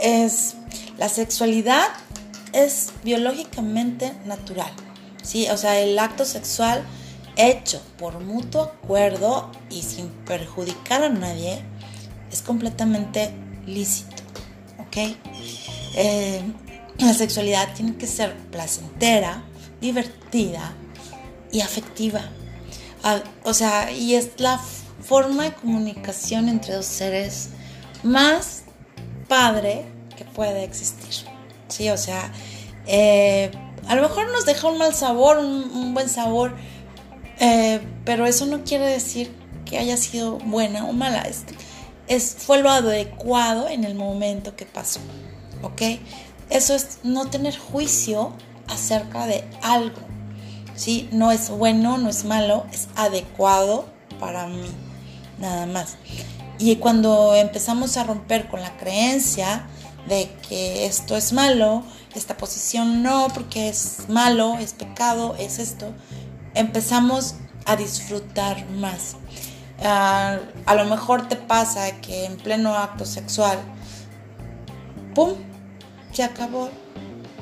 Es, 0.00 0.56
la 0.96 1.08
sexualidad 1.08 1.86
es 2.52 2.90
biológicamente 3.04 4.12
natural. 4.26 4.72
¿Sí? 5.28 5.46
O 5.50 5.56
sea, 5.58 5.78
el 5.78 5.98
acto 5.98 6.24
sexual 6.24 6.82
hecho 7.36 7.82
por 7.98 8.18
mutuo 8.20 8.62
acuerdo 8.62 9.50
y 9.68 9.82
sin 9.82 10.08
perjudicar 10.08 11.02
a 11.04 11.10
nadie 11.10 11.62
es 12.32 12.40
completamente 12.40 13.30
lícito, 13.66 14.22
¿ok? 14.78 15.16
Eh, 15.96 16.42
la 16.98 17.12
sexualidad 17.12 17.74
tiene 17.74 17.96
que 17.96 18.06
ser 18.06 18.34
placentera, 18.50 19.44
divertida 19.82 20.72
y 21.52 21.60
afectiva. 21.60 22.22
Ah, 23.04 23.20
o 23.44 23.52
sea, 23.52 23.92
y 23.92 24.14
es 24.14 24.30
la 24.38 24.58
forma 25.02 25.44
de 25.44 25.52
comunicación 25.52 26.48
entre 26.48 26.74
dos 26.74 26.86
seres 26.86 27.50
más 28.02 28.62
padre 29.28 29.84
que 30.16 30.24
puede 30.24 30.64
existir. 30.64 31.26
Sí, 31.68 31.90
o 31.90 31.98
sea, 31.98 32.32
eh, 32.86 33.50
A 33.88 33.94
lo 33.96 34.02
mejor 34.02 34.30
nos 34.30 34.44
deja 34.44 34.68
un 34.68 34.76
mal 34.76 34.94
sabor, 34.94 35.38
un, 35.38 35.94
buen 35.94 36.10
sabor, 36.10 36.54
eh, 37.40 37.80
pero 38.04 38.26
eso 38.26 38.44
no 38.44 38.62
quiere 38.62 38.84
decir 38.84 39.34
que 39.64 39.78
haya 39.78 39.96
sido 39.96 40.38
buena 40.38 40.84
o 40.84 40.92
mala. 40.92 41.22
Es, 41.22 41.44
es, 42.06 42.36
fue 42.38 42.62
lo 42.62 42.68
adecuado 42.70 43.68
en 43.68 43.84
el 43.84 43.94
momento 43.94 44.56
que 44.56 44.66
pasó. 44.66 45.00
¿Ok? 45.62 45.82
Eso 46.50 46.74
es 46.74 46.98
no 47.02 47.30
tener 47.30 47.56
juicio 47.56 48.34
acerca 48.68 49.26
de 49.26 49.48
algo. 49.62 50.00
¿Sí? 50.74 51.08
No 51.10 51.32
es 51.32 51.48
bueno, 51.48 51.96
no 51.96 52.10
es 52.10 52.26
malo, 52.26 52.66
es 52.70 52.88
adecuado 52.94 53.86
para 54.20 54.46
mí. 54.46 54.68
Nada 55.38 55.64
más. 55.64 55.96
Y 56.58 56.76
cuando 56.76 57.34
empezamos 57.34 57.96
a 57.96 58.04
romper 58.04 58.48
con 58.48 58.60
la 58.60 58.76
creencia 58.76 59.66
de 60.08 60.30
que 60.48 60.86
esto 60.86 61.16
es 61.16 61.32
malo, 61.32 61.84
esta 62.14 62.36
posición 62.36 63.02
no, 63.02 63.28
porque 63.34 63.68
es 63.68 64.08
malo, 64.08 64.58
es 64.58 64.72
pecado, 64.72 65.36
es 65.38 65.58
esto, 65.58 65.92
empezamos 66.54 67.36
a 67.64 67.76
disfrutar 67.76 68.68
más. 68.70 69.16
Ah, 69.82 70.38
a 70.66 70.74
lo 70.74 70.84
mejor 70.86 71.28
te 71.28 71.36
pasa 71.36 72.00
que 72.00 72.24
en 72.24 72.36
pleno 72.36 72.74
acto 72.74 73.04
sexual, 73.04 73.58
¡pum! 75.14 75.34
Se 76.12 76.24
acabó 76.24 76.70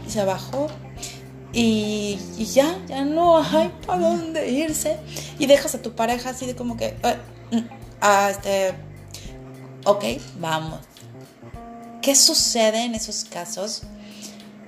se 0.08 0.25
bajó. 0.25 0.68
Y, 1.52 2.18
ya, 2.52 2.78
ya 2.87 3.04
no 3.04 3.38
hay 3.38 3.73
para 3.87 4.00
dónde 4.00 4.50
irse. 4.50 4.99
Y 5.38 5.46
dejas 5.46 5.75
a 5.75 5.82
tu 5.82 5.94
pareja 5.94 6.30
así 6.30 6.46
de 6.46 6.54
como 6.54 6.76
que, 6.76 6.96
uh, 7.02 8.28
este, 8.30 8.75
ok, 9.85 10.04
vamos. 10.38 10.80
¿Qué 12.02 12.14
sucede 12.14 12.85
en 12.85 12.94
esos 12.94 13.25
casos? 13.25 13.82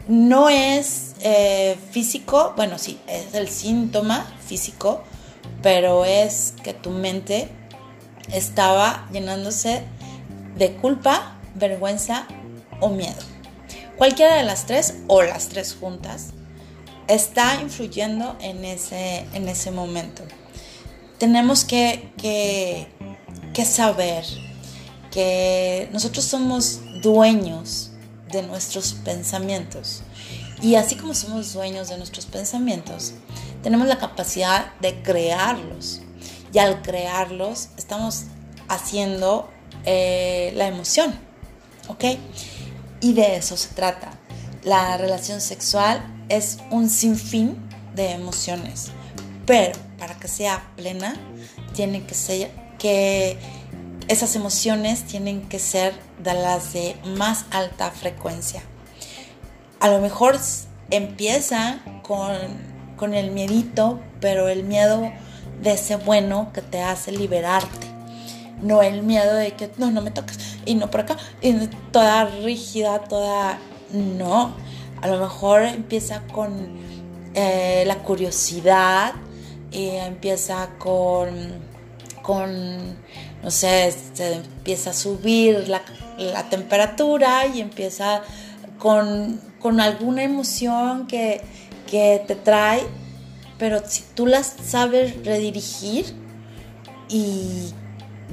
No 0.09 0.49
es 0.49 1.15
eh, 1.21 1.77
físico, 1.91 2.55
bueno, 2.57 2.79
sí, 2.79 2.99
es 3.07 3.35
el 3.35 3.51
síntoma 3.51 4.25
físico, 4.47 5.05
pero 5.63 6.07
es 6.07 6.55
que 6.63 6.73
tu 6.73 6.89
mente 6.89 7.51
estaba 8.33 9.07
llenándose 9.13 9.83
de 10.57 10.73
culpa, 10.77 11.37
vergüenza 11.57 12.27
o 12.81 12.89
miedo. 12.89 13.21
Cualquiera 13.99 14.37
de 14.37 14.45
las 14.45 14.65
tres 14.65 14.95
o 15.09 15.21
las 15.21 15.49
tres 15.49 15.77
juntas 15.79 16.29
está 17.07 17.61
influyendo 17.61 18.35
en 18.41 18.65
ese, 18.65 19.27
en 19.35 19.47
ese 19.47 19.71
momento. 19.71 20.23
Tenemos 21.19 21.65
que, 21.65 22.13
que, 22.17 22.89
que 23.53 23.67
saber 23.67 24.25
que 25.11 25.91
nosotros 25.93 26.25
somos 26.25 26.81
dueños 27.03 27.91
de 28.31 28.43
nuestros 28.43 28.93
pensamientos. 28.93 30.03
Y 30.61 30.75
así 30.75 30.97
como 30.97 31.15
somos 31.15 31.53
dueños 31.53 31.89
de 31.89 31.99
nuestros 31.99 32.27
pensamientos, 32.27 33.15
tenemos 33.63 33.87
la 33.87 33.99
capacidad 33.99 34.75
de 34.81 35.03
crearlos. 35.03 36.01
Y 36.53 36.59
al 36.59 36.83
crearlos, 36.83 37.69
estamos 37.77 38.25
haciendo 38.69 39.51
eh, 39.85 40.53
la 40.57 40.67
emoción. 40.67 41.19
¿Ok? 41.89 42.05
Y 43.01 43.13
de 43.13 43.37
eso 43.37 43.57
se 43.57 43.69
trata. 43.75 44.19
La 44.63 44.97
relación 44.97 45.41
sexual 45.41 46.03
es 46.29 46.59
un 46.71 46.91
sinfín 46.91 47.57
de 47.95 48.11
emociones. 48.11 48.91
Pero 49.47 49.79
para 49.99 50.19
que 50.19 50.29
sea 50.29 50.73
plena, 50.77 51.17
tiene 51.75 52.05
que 52.05 52.15
ser 52.15 52.51
que 52.79 53.39
esas 54.09 54.35
emociones 54.37 55.05
tienen 55.05 55.49
que 55.49 55.59
ser 55.59 55.95
de 56.23 56.35
las 56.35 56.73
de 56.73 56.97
más 57.17 57.45
alta 57.51 57.91
frecuencia. 57.91 58.63
A 59.81 59.89
lo 59.89 60.01
mejor 60.01 60.39
empieza 60.91 61.81
con, 62.03 62.35
con 62.97 63.15
el 63.15 63.31
miedito, 63.31 64.01
pero 64.21 64.49
el 64.49 64.65
miedo 64.65 65.13
de 65.63 65.73
ese 65.73 65.97
bueno 65.97 66.51
que 66.53 66.63
te 66.63 66.83
hace 66.83 67.13
liberarte. 67.13 67.87
No 68.61 68.83
el 68.83 69.03
miedo 69.03 69.35
de 69.35 69.53
que 69.53 69.71
no, 69.77 69.91
no 69.91 70.03
me 70.03 70.11
toques 70.11 70.39
y 70.65 70.75
no 70.75 70.91
por 70.91 71.03
acá, 71.03 71.17
y 71.41 71.53
toda 71.93 72.25
rígida, 72.25 73.01
toda... 73.05 73.59
No, 73.93 74.53
a 75.01 75.07
lo 75.07 75.19
mejor 75.19 75.63
empieza 75.63 76.23
con 76.27 76.77
eh, 77.35 77.85
la 77.87 77.99
curiosidad, 77.99 79.15
y 79.71 79.89
empieza 79.91 80.71
con, 80.79 81.31
con 82.23 82.97
no 83.43 83.51
sé, 83.51 83.95
se 84.15 84.35
empieza 84.35 84.91
a 84.91 84.93
subir 84.93 85.69
la, 85.69 85.83
temperatura 86.51 87.47
y 87.47 87.61
empieza 87.61 88.23
con, 88.79 89.41
alguna 89.81 90.23
emoción 90.23 91.07
que, 91.07 91.41
que, 91.91 92.23
te 92.27 92.35
trae, 92.35 92.83
pero 93.59 93.81
si 93.87 94.03
tú 94.15 94.27
las 94.27 94.55
sabes 94.65 95.25
redirigir 95.25 96.07
y 97.09 97.73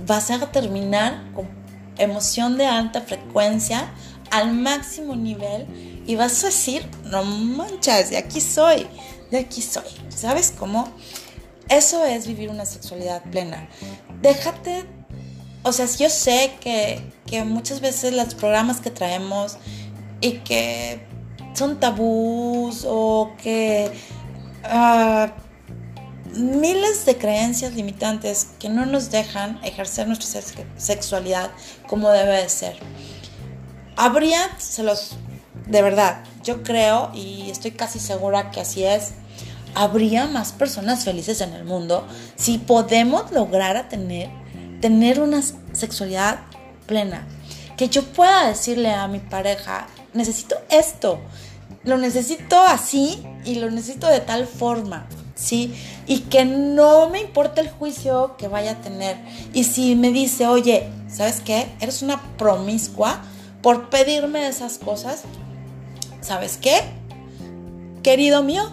vas 0.06 0.32
a 0.32 0.52
terminar 0.52 1.32
con 1.34 1.48
emoción 1.98 2.58
de 2.58 2.66
alta 2.66 3.02
frecuencia 3.02 3.94
al 4.32 4.54
máximo 4.54 5.16
nivel 5.16 6.04
y 6.06 6.16
vas 6.16 6.44
a 6.44 6.48
decir, 6.48 6.86
no 7.06 7.24
manches, 7.24 8.10
de 8.10 8.18
aquí 8.18 8.42
soy, 8.42 8.88
de 9.32 9.40
aquí 9.40 9.62
soy. 9.62 9.84
¿Sabes 10.10 10.54
cómo? 10.58 10.92
Eso 11.70 12.06
es 12.06 12.28
vivir 12.28 12.50
una 12.50 12.66
sexualidad 12.66 13.24
plena. 13.32 13.68
Déjate, 14.22 14.86
o 15.66 15.72
sea, 15.72 15.88
yo 15.88 16.10
sé 16.12 16.54
que, 16.62 17.02
muchas 17.44 17.82
veces 17.82 18.14
los 18.14 18.36
programas 18.36 18.80
que 18.80 18.92
traemos 18.92 19.58
y 20.22 20.34
que 20.40 21.06
son 21.56 21.80
tabús 21.80 22.86
o 22.88 23.32
que 23.42 23.92
ah, 24.64 25.34
miles 26.36 27.06
de 27.08 27.18
creencias 27.18 27.74
limitantes 27.74 28.50
que 28.60 28.70
no 28.70 28.86
nos 28.86 29.10
dejan 29.10 29.60
ejercer 29.64 30.08
nuestra 30.08 30.42
sexualidad 30.78 31.50
como 31.88 32.12
debe 32.12 32.44
de 32.44 32.50
ser. 32.50 32.78
Habría, 33.98 34.60
se 34.60 34.84
los, 34.84 35.18
de 35.66 35.82
verdad, 35.82 36.24
yo 36.44 36.62
creo 36.62 37.12
y 37.16 37.50
estoy 37.50 37.72
casi 37.72 37.98
segura 37.98 38.52
que 38.52 38.62
así 38.62 38.84
es, 38.84 39.14
habría 39.74 40.28
más 40.28 40.52
personas 40.52 41.04
felices 41.04 41.42
en 41.42 41.54
el 41.54 41.66
mundo 41.66 42.08
si 42.36 42.60
podemos 42.60 43.32
lograr 43.32 43.78
a 43.78 43.90
tener, 43.90 44.30
tener 44.86 45.20
una 45.20 45.42
sexualidad 45.74 46.42
plena. 46.86 47.28
Que 47.76 47.90
yo 47.90 48.04
pueda 48.04 48.46
decirle 48.46 48.92
a 48.94 49.08
mi 49.08 49.18
pareja, 49.18 49.88
necesito 50.14 50.58
esto, 50.70 51.20
lo 51.84 51.98
necesito 51.98 52.62
así 52.62 53.26
y 53.46 53.56
lo 53.56 53.72
necesito 53.72 54.06
de 54.06 54.20
tal 54.20 54.46
forma, 54.46 55.08
¿sí? 55.34 55.74
Y 56.06 56.20
que 56.20 56.46
no 56.46 57.10
me 57.10 57.20
importa 57.20 57.62
el 57.62 57.70
juicio 57.72 58.36
que 58.38 58.48
vaya 58.48 58.74
a 58.74 58.82
tener. 58.82 59.18
Y 59.54 59.64
si 59.64 59.96
me 59.96 60.12
dice, 60.12 60.46
oye, 60.46 60.88
¿sabes 61.10 61.42
qué? 61.42 61.66
Eres 61.80 62.04
una 62.04 62.22
promiscua 62.38 63.24
por 63.64 63.90
pedirme 63.90 64.48
esas 64.48 64.78
cosas, 64.78 65.24
¿sabes 66.22 66.58
qué? 66.62 66.84
Querido 68.04 68.44
mío, 68.44 68.70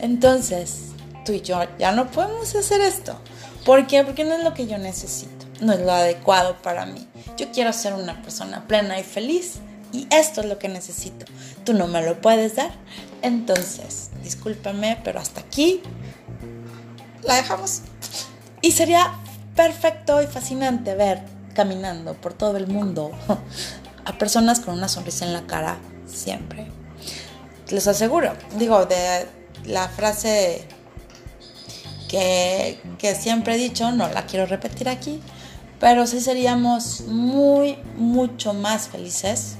entonces, 0.00 0.86
tú 1.24 1.30
y 1.30 1.40
yo 1.40 1.60
ya 1.78 1.92
no 1.92 2.10
podemos 2.10 2.52
hacer 2.56 2.80
esto. 2.80 3.16
¿Por 3.64 3.86
qué? 3.86 4.04
Porque 4.04 4.24
no 4.24 4.34
es 4.34 4.44
lo 4.44 4.54
que 4.54 4.66
yo 4.66 4.78
necesito, 4.78 5.46
no 5.60 5.72
es 5.72 5.80
lo 5.80 5.92
adecuado 5.92 6.56
para 6.62 6.86
mí. 6.86 7.06
Yo 7.36 7.50
quiero 7.52 7.72
ser 7.72 7.94
una 7.94 8.22
persona 8.22 8.66
plena 8.66 8.98
y 8.98 9.02
feliz 9.02 9.56
y 9.92 10.06
esto 10.10 10.40
es 10.40 10.46
lo 10.46 10.58
que 10.58 10.68
necesito. 10.68 11.26
Tú 11.64 11.74
no 11.74 11.86
me 11.86 12.02
lo 12.02 12.20
puedes 12.20 12.56
dar. 12.56 12.70
Entonces, 13.22 14.10
discúlpame, 14.22 14.98
pero 15.04 15.20
hasta 15.20 15.40
aquí 15.40 15.82
la 17.22 17.34
dejamos. 17.34 17.82
Y 18.62 18.72
sería 18.72 19.12
perfecto 19.56 20.22
y 20.22 20.26
fascinante 20.26 20.94
ver 20.94 21.22
caminando 21.54 22.14
por 22.14 22.32
todo 22.32 22.56
el 22.56 22.66
mundo 22.66 23.10
a 24.04 24.18
personas 24.18 24.60
con 24.60 24.74
una 24.74 24.88
sonrisa 24.88 25.26
en 25.26 25.32
la 25.32 25.46
cara 25.46 25.78
siempre. 26.06 26.66
Les 27.68 27.86
aseguro, 27.86 28.32
digo, 28.58 28.86
de 28.86 29.26
la 29.64 29.88
frase 29.88 30.66
que, 32.10 33.14
siempre 33.18 33.54
he 33.54 33.58
dicho, 33.58 33.92
no 33.92 34.08
la 34.08 34.26
quiero 34.26 34.46
repetir 34.46 34.88
aquí, 34.88 35.20
pero 35.78 36.06
sí 36.06 36.20
seríamos 36.20 37.02
muy, 37.02 37.78
mucho 37.96 38.52
más 38.52 38.88
felices 38.88 39.56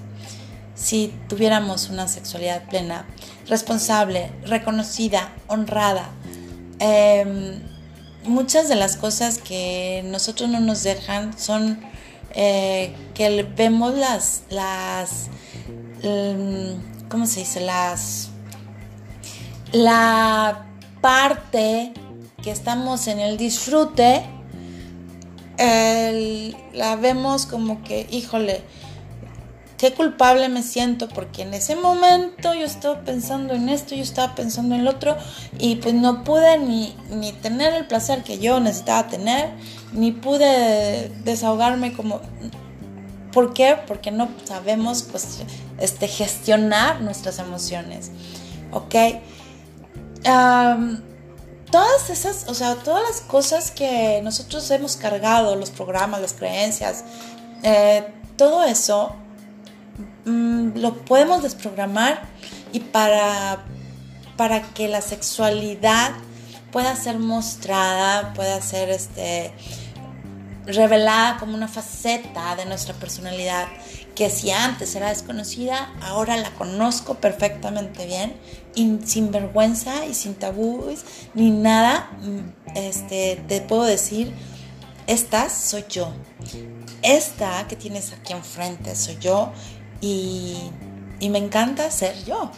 si 0.74 1.14
tuviéramos 1.28 1.90
una 1.90 2.08
sexualidad 2.08 2.68
plena, 2.68 3.06
responsable, 3.46 4.32
reconocida, 4.44 5.32
honrada. 5.46 6.10
Em, 6.78 7.60
muchas 8.24 8.68
de 8.68 8.76
las 8.76 8.96
cosas 8.96 9.38
que 9.38 10.02
nosotros 10.06 10.48
no 10.48 10.60
nos 10.60 10.82
dejan 10.82 11.38
son 11.38 11.78
eh, 12.34 12.94
que 13.14 13.42
vemos 13.56 13.94
las, 13.94 14.42
las, 14.50 15.28
mm, 16.02 17.08
¿cómo 17.08 17.26
se 17.26 17.40
dice? 17.40 17.60
Las 17.60 18.30
la 19.72 20.66
parte 21.00 21.92
que 22.42 22.50
estamos 22.50 23.07
en 23.07 23.20
el 23.20 23.37
disfrute, 23.37 24.24
la 26.72 26.96
vemos 26.96 27.46
como 27.46 27.83
que, 27.83 28.07
híjole, 28.11 28.62
qué 29.81 29.94
culpable 29.94 30.50
me 30.50 30.62
siento 30.62 31.09
porque 31.09 31.40
en 31.40 31.55
ese 31.55 31.74
momento 31.74 32.53
yo 32.53 32.66
estaba 32.66 33.00
pensando 33.00 33.55
en 33.55 33.70
esto, 33.70 33.94
yo 33.94 34.03
estaba 34.03 34.35
pensando 34.35 34.74
en 34.74 34.83
el 34.83 34.88
otro 34.88 35.16
y 35.59 35.76
pues 35.76 35.94
no 35.94 36.22
pude 36.22 36.59
ni, 36.59 36.94
ni 37.11 37.33
tener 37.33 37.72
el 37.72 37.87
placer 37.87 38.22
que 38.22 38.38
yo 38.38 38.61
necesitaba 38.61 39.09
tener, 39.09 39.48
ni 39.92 40.12
pude 40.12 41.09
desahogarme 41.24 41.94
como... 41.94 42.20
¿Por 43.33 43.55
qué? 43.55 43.79
Porque 43.87 44.11
no 44.11 44.29
sabemos 44.44 45.05
pues, 45.05 45.38
este, 45.79 46.09
gestionar 46.09 47.00
nuestras 47.00 47.38
emociones. 47.38 48.11
¿Ok? 48.72 48.94
Todas 51.70 52.11
esas, 52.11 52.46
o 52.48 52.54
sea, 52.54 52.76
todas 52.76 53.02
las 53.02 53.20
cosas 53.20 53.70
que 53.70 54.20
nosotros 54.22 54.70
hemos 54.70 54.96
cargado, 54.96 55.56
los 55.56 55.70
programas, 55.70 56.20
las 56.20 56.33
creencias, 56.33 57.04
eh, 57.62 58.06
todo 58.37 58.64
eso 58.64 59.14
mm, 60.24 60.78
lo 60.78 60.94
podemos 61.04 61.42
desprogramar 61.42 62.22
y 62.72 62.80
para, 62.80 63.64
para 64.37 64.62
que 64.62 64.88
la 64.88 65.00
sexualidad 65.00 66.12
pueda 66.72 66.94
ser 66.96 67.18
mostrada, 67.18 68.33
pueda 68.35 68.61
ser 68.62 68.90
este, 68.90 69.52
revelada 70.66 71.38
como 71.38 71.55
una 71.55 71.68
faceta 71.68 72.55
de 72.57 72.66
nuestra 72.66 72.94
personalidad 72.94 73.68
que 74.14 74.29
si 74.29 74.51
antes 74.51 74.94
era 74.94 75.09
desconocida, 75.09 75.94
ahora 76.03 76.37
la 76.37 76.51
conozco 76.51 77.14
perfectamente 77.14 78.07
bien 78.07 78.35
y 78.75 78.99
sin 79.05 79.31
vergüenza 79.31 80.05
y 80.07 80.14
sin 80.14 80.35
tabúes 80.35 81.05
ni 81.35 81.51
nada, 81.51 82.11
mm, 82.20 82.77
este, 82.77 83.42
te 83.49 83.61
puedo 83.62 83.85
decir, 83.85 84.35
esta 85.07 85.49
soy 85.49 85.85
yo. 85.88 86.12
Esta 87.03 87.66
que 87.66 87.77
tienes 87.77 88.12
aquí 88.12 88.33
enfrente 88.33 88.94
soy 88.94 89.16
yo 89.18 89.53
y, 90.01 90.70
me 91.20 91.38
encanta 91.38 91.90
ser 91.90 92.25
yo. 92.25 92.51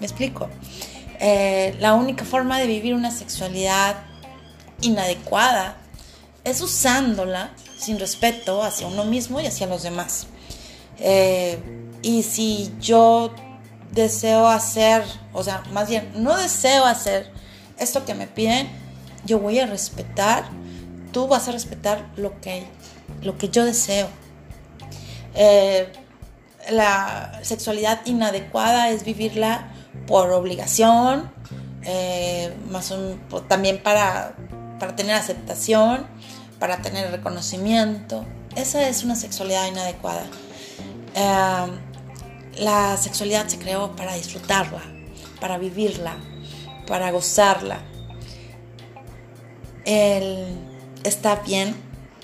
Me 0.00 0.06
explico. 0.06 0.48
Eh, 1.20 1.76
la 1.80 1.94
única 1.94 2.24
forma 2.24 2.58
de 2.58 2.66
vivir 2.66 2.94
una 2.94 3.10
sexualidad 3.10 3.96
inadecuada 4.80 5.76
es 6.44 6.60
usándola 6.60 7.50
sin 7.78 7.98
respeto 7.98 8.62
hacia 8.62 8.86
uno 8.86 9.04
mismo 9.04 9.40
y 9.40 9.46
hacia 9.46 9.66
los 9.66 9.82
demás. 9.82 10.26
Eh, 10.98 11.58
y 12.02 12.22
si 12.22 12.72
yo 12.80 13.34
deseo 13.92 14.46
hacer, 14.48 15.04
o 15.32 15.42
sea, 15.42 15.62
más 15.72 15.88
bien, 15.88 16.10
no 16.16 16.36
deseo 16.36 16.84
hacer 16.84 17.30
esto 17.78 18.04
que 18.04 18.14
me 18.14 18.26
piden, 18.26 18.68
yo 19.24 19.38
voy 19.38 19.58
a 19.58 19.66
respetar, 19.66 20.44
tú 21.12 21.26
vas 21.26 21.48
a 21.48 21.52
respetar 21.52 22.10
lo 22.16 22.40
que, 22.40 22.64
lo 23.22 23.38
que 23.38 23.48
yo 23.48 23.64
deseo. 23.64 24.08
Eh, 25.34 25.88
la 26.70 27.40
sexualidad 27.42 28.04
inadecuada 28.06 28.90
es 28.90 29.04
vivirla 29.04 29.72
por 30.06 30.30
obligación, 30.30 31.30
eh, 31.82 32.54
más 32.70 32.92
también 33.48 33.82
para, 33.82 34.34
para 34.78 34.96
tener 34.96 35.14
aceptación, 35.14 36.06
para 36.58 36.82
tener 36.82 37.10
reconocimiento. 37.10 38.24
Esa 38.56 38.88
es 38.88 39.04
una 39.04 39.16
sexualidad 39.16 39.66
inadecuada. 39.66 40.24
Em, 41.14 41.78
la 42.58 42.96
sexualidad 42.96 43.46
se 43.48 43.58
creó 43.58 43.94
para 43.96 44.14
disfrutarla, 44.14 44.82
para 45.40 45.58
vivirla, 45.58 46.16
para 46.86 47.10
gozarla. 47.10 47.80
está 51.04 51.36
bien 51.36 51.74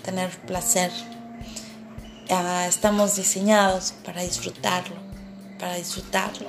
tener 0.02 0.30
placer. 0.46 0.90
Ah, 2.30 2.66
estamos 2.68 3.16
diseñados 3.16 3.92
para 4.04 4.22
disfrutarlo, 4.22 4.96
para 5.58 5.74
disfrutarlo. 5.74 6.48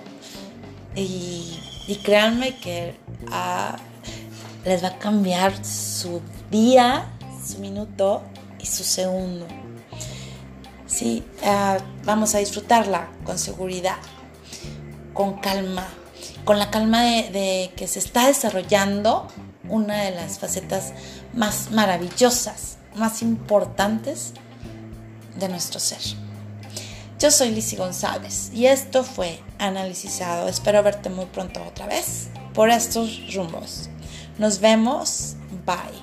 Y, 0.96 1.58
créanme 2.04 2.58
que 2.60 2.96
ah, 3.32 3.78
les 4.64 4.84
va 4.84 4.90
a 4.90 5.00
cambiar 5.00 5.66
su 5.66 6.22
día, 6.50 7.10
su 7.46 7.60
minuto 7.60 8.22
y 8.60 8.66
su 8.66 8.84
segundo. 8.84 9.48
¿sí? 10.92 11.24
Ah, 11.44 11.78
vamos 12.04 12.36
a 12.36 12.40
disfrutarla 12.40 13.10
con 13.24 13.40
seguridad, 13.40 13.98
con 15.14 15.40
calma, 15.40 15.88
con 16.46 16.60
la 16.60 16.70
calma 16.70 17.02
de, 17.02 17.72
que 17.76 17.88
se 17.88 18.00
está 18.00 18.28
desarrollando 18.28 19.28
una 19.70 20.04
de 20.04 20.12
las 20.12 20.40
facetas 20.40 20.94
más 21.34 21.72
maravillosas, 21.72 22.78
más 22.96 23.22
importantes 23.22 24.34
de 25.40 25.48
nuestro 25.48 25.80
ser. 25.80 26.02
Yo 27.20 27.32
soy 27.32 27.52
Lizzie 27.52 27.78
González 27.78 28.50
y 28.54 28.66
esto 28.66 29.04
fue 29.04 29.40
Analizado. 29.60 30.48
Espero 30.48 30.82
verte 30.82 31.10
muy 31.10 31.26
pronto 31.26 31.64
otra 31.64 31.86
vez 31.86 32.30
por 32.54 32.70
estos 32.72 33.34
rumbos. 33.34 33.90
Nos 34.40 34.60
vemos. 34.60 35.36
Bye. 35.66 36.01